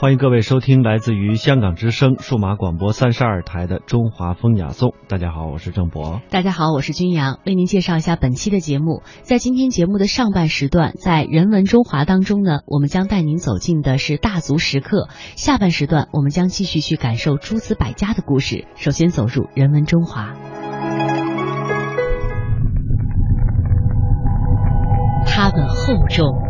[0.00, 4.88] 欢迎各位收听来自于香港之声数码广播三十二台的《中华风雅颂》。
[5.08, 6.22] 大家好，我是郑博。
[6.30, 7.38] 大家好，我是君阳。
[7.44, 9.02] 为您介绍一下本期的节目。
[9.20, 18.66] 在今天节目的上半时段，在人文中华当中呢，我们将带您走进的是大足石刻；下半时段，我们将继续去感受诸子百家的故事。
[18.76, 20.34] 首先走入人文中华，
[25.26, 26.49] 他们厚重。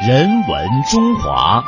[0.00, 1.62] 人文中华，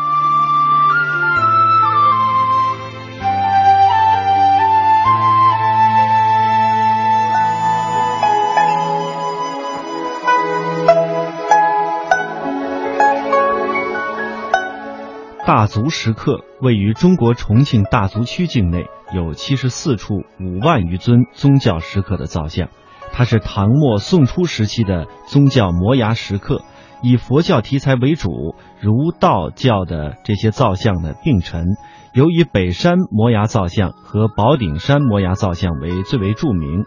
[15.47, 22.69] 大足石刻位于中国重庆大足区境内，有七十四处五万余尊宗教石刻的造像。
[23.13, 26.63] 它是唐末宋初时期的宗教摩崖石刻。
[27.05, 31.77] 以佛教题材为主，如道教的这些造像呢并陈。
[32.15, 36.85] 由以北山摩崖造像和宝顶山摩崖造像为最为著名。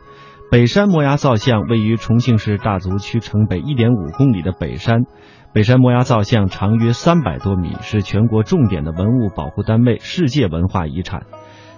[0.50, 5.04] 北山摩崖造像位于重庆市大足区城北一点五公里的北山。
[5.54, 11.24] 北山摩崖造像长约三百多米，是全国重点的文物保护单位、世界文化遗产。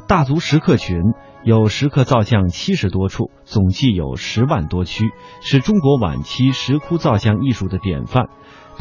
[0.08, 1.02] 大足石刻群
[1.44, 5.10] 有石刻造像七十多处，总计有十万多区，
[5.42, 8.30] 是中国晚期石窟造像艺术的典范。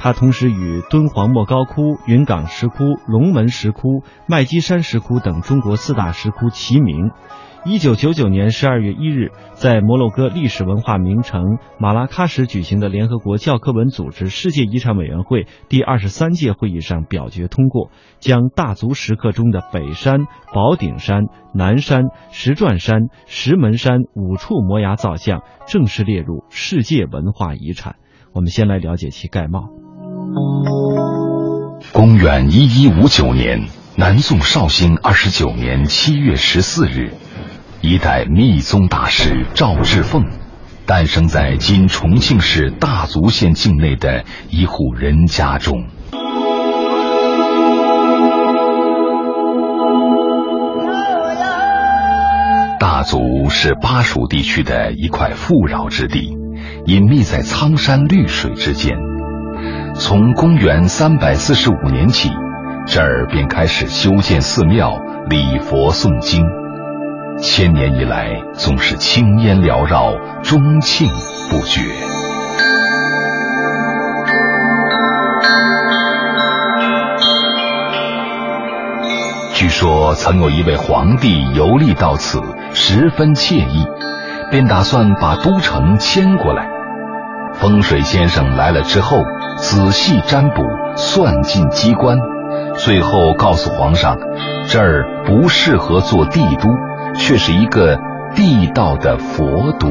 [0.00, 7.10] 它同时与敦煌莫高窟、云冈石窟、龙门石窟、麦积山石窟等中国四大石窟齐名。
[7.64, 20.20] 一九九九年十二月一日，在摩洛哥历史文化名城马拉喀什举行的联合国教科文组织世界遗产委员会第二十三届会议上表决通过，将大足石刻中的北山、
[20.54, 27.97] 宝顶山、南山、石转山、石门山五处摩崖造像正式列入世界文化遗产。
[28.38, 29.69] 我们先来了解其概貌。
[31.93, 33.66] 公元一一五九年，
[33.97, 37.15] 南宋绍兴二十九年七月十四日。
[37.81, 40.22] 一代密宗大师赵志凤，
[40.87, 45.84] 诞生在今重庆市大足县境内的一户人家中。
[52.78, 56.38] 大足是巴蜀地区的一块富饶之地，
[56.88, 58.97] 隐秘在苍山绿水之间。
[59.94, 62.31] 从公元三百四十五年起，
[62.87, 64.98] 这儿便开始修建寺庙、
[65.28, 66.43] 礼佛诵经。
[67.43, 71.10] 千年以来，总是青烟缭绕，钟磬
[71.50, 71.82] 不绝。
[79.53, 82.41] 据说，曾有一位皇帝游历到此，
[82.72, 83.86] 十分惬意，
[84.51, 86.78] 便打算把都城迁过来。
[87.60, 89.22] 风水先生来了之后，
[89.59, 90.63] 仔细占卜，
[90.97, 92.19] 算尽机关，
[92.77, 94.16] 最后告诉皇上，
[94.69, 96.69] 这儿不适合做帝都。
[97.19, 97.99] 却是一个
[98.37, 99.89] 地道的佛都。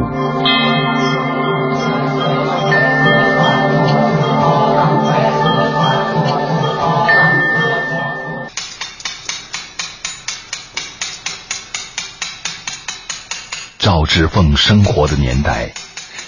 [13.77, 15.73] 赵志凤生活的年代，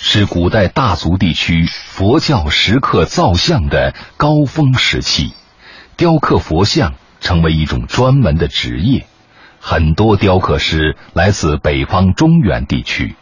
[0.01, 5.33] 是古代大足地区佛教石刻造像的高峰时期，
[5.97, 9.05] 雕刻佛像成为一种专门的职业，
[9.59, 13.15] 很多雕刻师来自北方中原地区，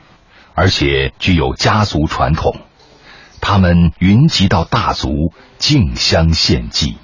[0.53, 2.61] 而且具有家族传统。
[3.41, 5.09] 他们云集到大族
[5.57, 6.97] 竞相献祭。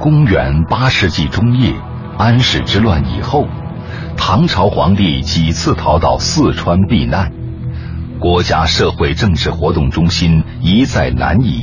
[0.00, 1.74] 公元八世纪中叶，
[2.16, 3.46] 安史之乱以后，
[4.16, 7.30] 唐朝皇帝几次逃到四川避难，
[8.18, 11.60] 国家社会政治活动中心一再南移，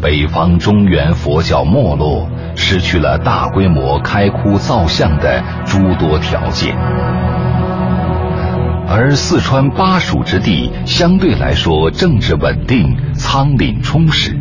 [0.00, 2.26] 北方中原佛教没落，
[2.56, 6.74] 失去了大规模开窟造像的诸多条件，
[8.88, 14.34] 而四川巴蜀之地相对来说政治稳定，仓廪充实。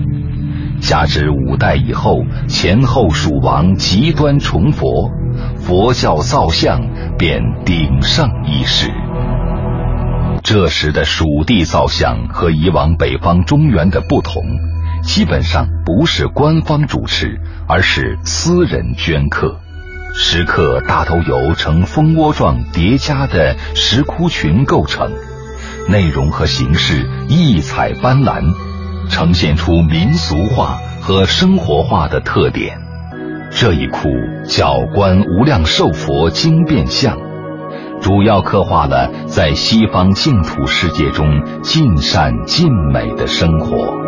[0.84, 5.10] 加之五代以后前后蜀王极端崇佛，
[5.56, 6.82] 佛教造像
[7.18, 8.92] 便鼎盛一时。
[10.44, 14.44] 这时的蜀地造像和以往北方中原的不同，
[15.02, 19.62] 基本上不是官方主持，而是私人镌刻。
[20.14, 25.14] 石刻大都由呈蜂窝状叠加的石窟群构成，
[25.88, 28.54] 内容和形式异彩斑斓。
[29.10, 32.84] 呈现出民俗化和生活化的特点。
[33.52, 34.10] 这一窟
[34.48, 37.18] 叫“观无量寿佛经变像”，
[38.02, 44.04] 主要刻画了在西方净土世界中尽善尽美的生活。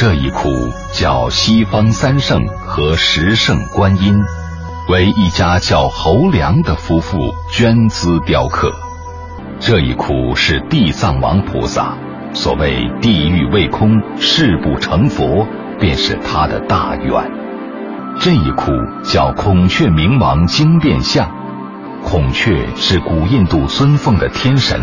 [0.00, 0.48] 这一窟
[0.94, 4.14] 叫西方三圣和十圣观音，
[4.88, 7.18] 为一家叫侯良的夫妇
[7.50, 8.72] 捐资雕刻。
[9.58, 11.98] 这一窟是地藏王菩萨，
[12.32, 15.46] 所谓地狱未空，誓不成佛，
[15.78, 17.12] 便是他的大愿。
[18.20, 18.72] 这一窟
[19.04, 21.30] 叫孔雀明王经变像，
[22.02, 24.80] 孔雀是古印度尊奉的天神。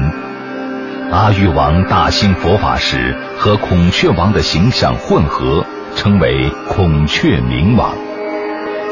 [1.12, 5.64] 阿育王大兴佛法时，和孔雀王的形象混合，
[5.96, 7.94] 称为孔雀明王。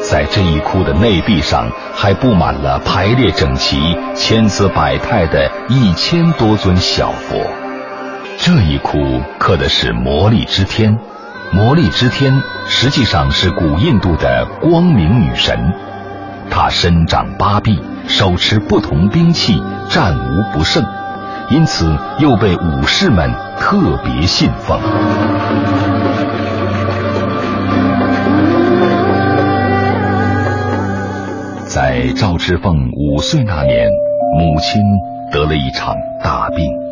[0.00, 7.36] 在这一窟的内壁上，还布满了排列整齐、千姿百态的一千多尊小佛。
[8.38, 10.98] 这一窟刻的是魔力之天，
[11.52, 15.74] 魔力之天实际上是古印度的光明女神，
[16.48, 20.82] 她身长八臂，手持不同兵器，战无不胜。
[21.48, 21.86] 因此，
[22.18, 24.80] 又被武士们特别信奉。
[31.66, 33.88] 在赵之凤五岁那年，
[34.38, 34.82] 母亲
[35.30, 36.85] 得了一场大病。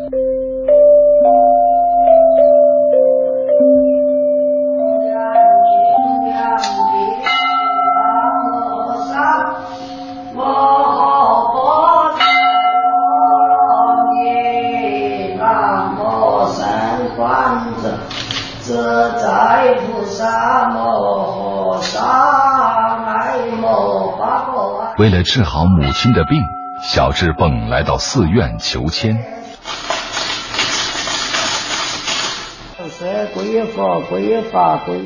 [25.05, 26.41] 为了治好母亲的病，
[26.81, 29.15] 小智凤来到寺院求签。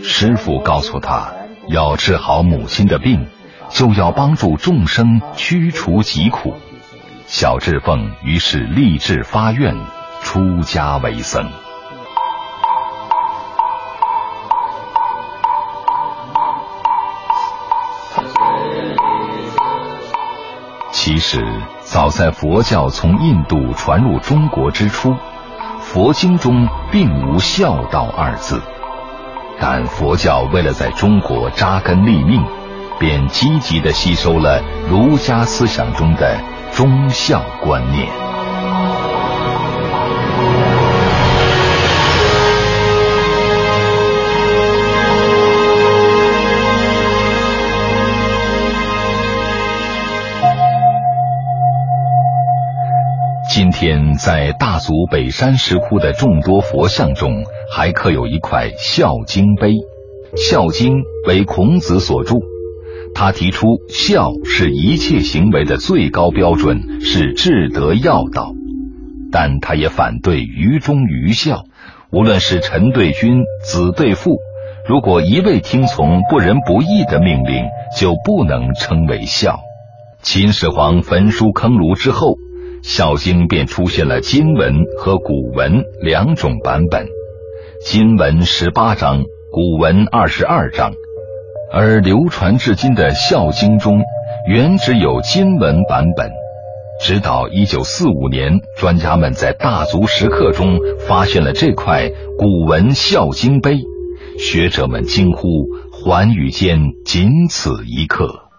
[0.02, 1.34] 师傅告诉他，
[1.68, 3.28] 要治好母亲的病，
[3.68, 6.56] 就要帮助众生驱除疾苦。
[7.28, 9.76] 小智凤于是立志发愿，
[10.24, 11.52] 出家为僧。
[21.10, 21.44] 其实，
[21.82, 25.16] 早在佛教从印度传入中国之初，
[25.82, 28.62] 佛经中并无孝道二字，
[29.60, 32.46] 但佛教为了在中国扎根立命，
[33.00, 36.38] 便积极地吸收了儒家思想中的
[36.72, 38.29] 忠孝观念。
[53.80, 59.72] 天在大足北山石窟的众多佛像中，还刻有一块孝经碑。
[60.36, 62.36] 孝经为孔子所著，
[63.16, 68.52] 他提出孝是一切行为的最高标准，是至德要道。
[69.32, 71.64] 但他也反对愚忠愚孝，
[72.12, 74.40] 无论是臣对君、子对父，
[74.90, 77.64] 如果一味听从不仁不义的命令，
[77.98, 79.62] 就不能称为孝。
[80.22, 82.36] 秦始皇焚书坑儒之后。
[82.90, 87.06] 孝经便出现了金文和古文两种版本，
[87.86, 90.94] 金文十八章，古文二十二章。
[91.72, 94.02] 而流传至今的孝经中，
[94.48, 96.32] 原只有金文版本。
[97.00, 103.78] 直到一九四五年，专家们在大足石刻中发现了这块古文孝经碑，
[104.40, 105.48] 学者们惊呼
[105.94, 108.50] ：“寰宇间仅此一刻。”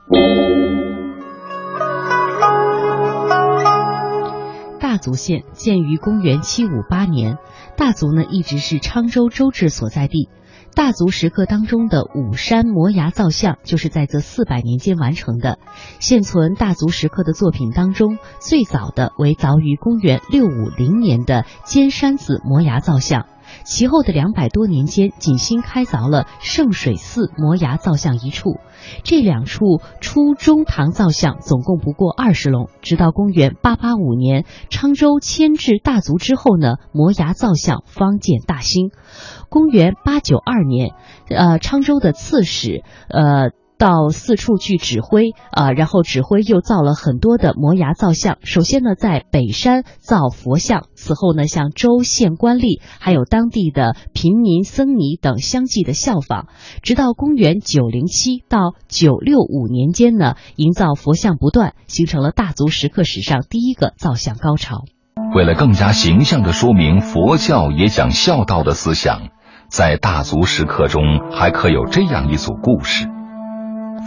[4.90, 7.38] 大足县建于公元七五八年，
[7.76, 10.28] 大足呢一直是昌州州治所在地。
[10.74, 15.60] 大足石刻当中的五山摩崖造像，就是在这四百年间完成的。
[16.00, 23.26] 现存大足石刻的作品当中，最早的为凿于公元六五零年的尖山子摩崖造像。
[23.64, 28.58] 其后的两百多年间，仅新开凿了圣水寺摩崖造像一处。
[29.04, 32.68] 这两处初中唐造像总共不过二十龙。
[32.82, 38.90] 直到公元八八五年，昌州迁至大足之后呢，摩崖造像方见大兴。
[39.48, 40.94] 公元八九二年，
[41.28, 43.50] 呃，昌州的刺史，呃。
[43.80, 48.36] 到四处去指挥啊，然后指挥又造了很多的摩崖造像。
[48.42, 56.48] 首先呢，在北山造佛像，此后呢，向州县官吏还有当地的平民僧尼等相继的效仿。
[56.82, 64.84] 直到公元九零七到九六五年间呢，营造佛像不断，形成了大足石刻史上第一个造像高潮。
[65.34, 69.28] 为了更加形象的说明佛教也讲孝道的思想，
[69.70, 73.08] 在大足石刻中还刻有这样一组故事。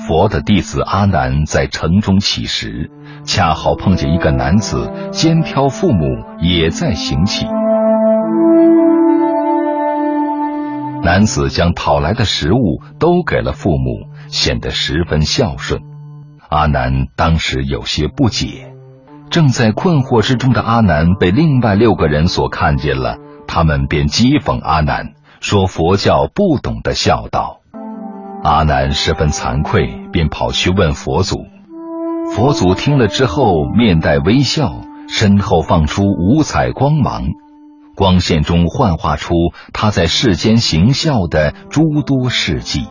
[0.05, 2.91] 佛的弟子阿难在城中乞食，
[3.24, 6.05] 恰好碰见一个男子肩挑父母
[6.41, 7.48] 也在行乞。
[11.03, 15.79] 男子将讨来的食物都给了父母，显得十分孝顺。
[16.50, 18.74] 阿难当时有些不解，
[19.29, 27.62] 正在困惑之中的阿难被另外六个人所看见了，他们便讥讽阿难，说佛教不懂得孝道。
[28.44, 31.46] 阿难十分惭愧，便跑去问佛祖。
[32.36, 37.24] 佛祖听了之后，面带微笑，身后放出五彩光芒，
[37.96, 39.34] 光线中幻化出
[39.72, 42.86] 他在世间行孝的诸多事迹。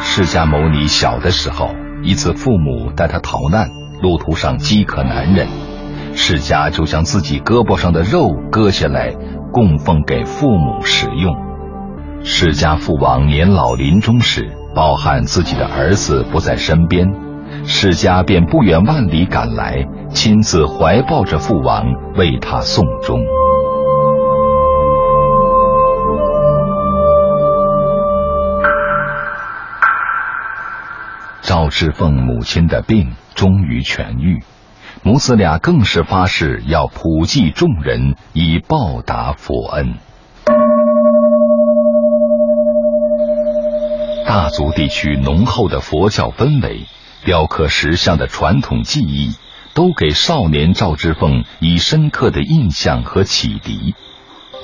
[0.00, 1.70] 释迦牟尼小的时候，
[2.02, 3.70] 一次父母带他逃难，
[4.02, 5.67] 路途上饥渴难忍。
[6.20, 9.14] 释迦就将自己胳膊上的肉割下来，
[9.52, 11.32] 供奉给父母食用。
[12.24, 17.06] 释迦父王年老临终时，抱憾自己的儿子不在身边，
[17.64, 23.20] 释迦便不远万里赶来，亲自怀抱着父王为他送终。
[31.42, 34.42] 赵志凤母亲的病终于痊愈。
[35.02, 39.94] 母子俩更是发誓要普济众人，以报答佛恩。
[44.26, 46.86] 大足地区浓厚的佛教氛围、
[47.24, 49.32] 雕刻石像的传统技艺，
[49.72, 53.94] 都给少年赵之凤以深刻的印象和启迪。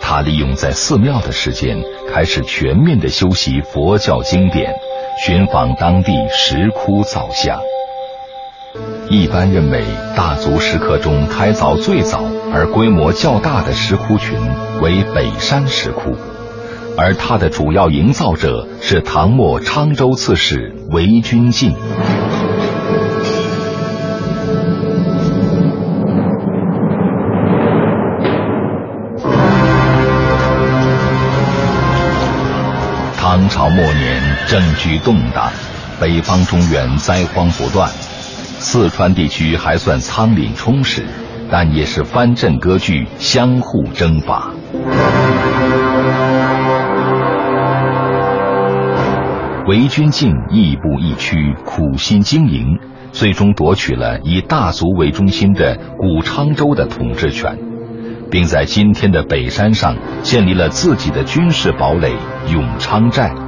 [0.01, 4.75] 他利用在寺庙的时间，开始全面的修习佛教经典，
[5.25, 7.59] 寻访当地石窟造像。
[9.09, 9.85] 一般认为，
[10.17, 14.37] 大足石刻中开凿最早而规模较大的石窟群
[14.83, 16.17] 为北山石窟，
[16.97, 21.77] 而它的主要营造者是唐末昌州刺史韦君敬。
[33.17, 35.53] 唐朝末年，政局动荡，
[36.01, 37.89] 北方中原灾荒不断。
[38.65, 41.05] 四川地区还算仓廪充实，
[41.51, 44.51] 但也是藩镇割据，相互征伐。
[49.69, 52.79] 韦君敬亦步亦趋，苦心经营，
[53.13, 57.59] 最终夺取了以大足为中心的古昌州的统治权，
[58.31, 62.15] 并在今天的北山上建立了自己的军事堡垒
[62.51, 63.44] 永昌寨。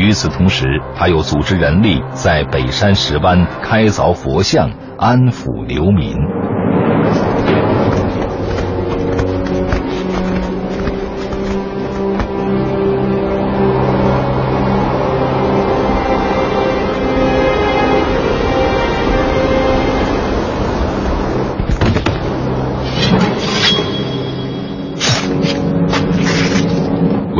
[0.00, 0.64] 与此同时，
[0.96, 6.16] 他又组织人力在北山石湾开凿佛像，安抚流民。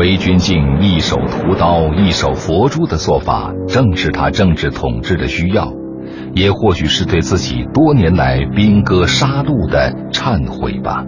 [0.01, 5.75] 韦君敬一手屠刀，一手佛珠的做法正是他政治统治的需要，
[6.33, 11.05] 也或许是对自己多年来兵戈杀戮的忏悔吧。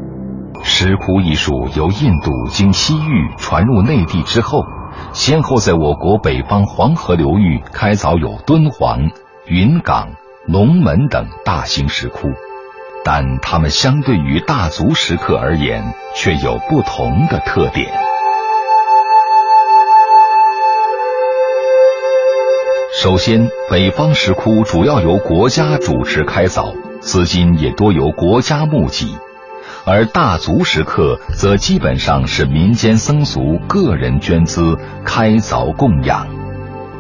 [0.63, 4.63] 石窟艺术由印度经西域传入内地之后，
[5.15, 9.09] 先后在我国北方黄河流域开凿有敦煌、
[9.47, 10.11] 云冈、
[10.47, 12.29] 龙门等大型石窟，
[13.07, 15.83] 但它们相对于大足石刻而言，
[16.15, 18.12] 却有不同的特点。
[23.03, 29.17] 首先，北方石窟主要由国家主持开凿，资金也多由国家募集。
[29.85, 36.29] 而大足石刻则基本上是民间僧俗个人捐资开凿供养。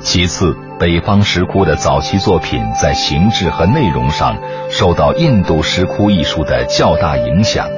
[0.00, 4.36] 其次，北方石窟的早期作品在形制和内容上
[4.70, 7.68] 受到印度石窟艺术的较大影响，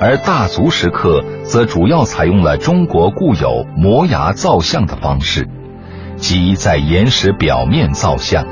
[0.00, 5.48] 而大足石刻则主要采用了中国固有磨牙造像的方式，
[6.18, 8.46] 即在岩石表面造像，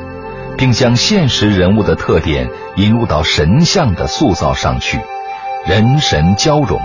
[0.57, 5.01] 并将现实人物的特点引入到神像的塑造上去。
[5.67, 6.79] 人神交融，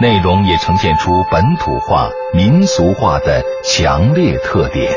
[0.00, 4.92] 内容也呈现出本土化、民俗化的强烈特点。